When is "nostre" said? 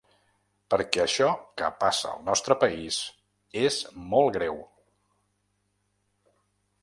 2.29-2.57